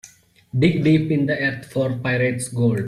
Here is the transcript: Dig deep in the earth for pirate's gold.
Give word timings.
Dig 0.57 0.83
deep 0.83 1.11
in 1.11 1.27
the 1.27 1.37
earth 1.37 1.63
for 1.71 1.95
pirate's 1.95 2.47
gold. 2.47 2.79